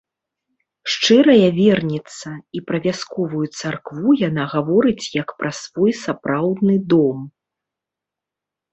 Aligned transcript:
Шчырая 0.93 1.49
верніца, 1.57 2.29
і 2.57 2.63
пра 2.71 2.77
вясковую 2.87 3.43
царкву 3.59 4.17
яна 4.25 4.49
гаворыць 4.57 5.09
як 5.21 5.29
пра 5.43 5.55
свой 5.63 5.91
сапраўдны 6.03 6.75
дом. 6.95 7.19